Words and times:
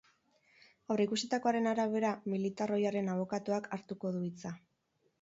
Aurreikusitakoaren 0.95 1.69
arabera, 1.73 2.15
militar 2.35 2.75
ohiaren 2.81 3.15
abokatuak 3.19 3.73
hartuko 3.79 4.17
du 4.19 4.29
hitza. 4.31 4.61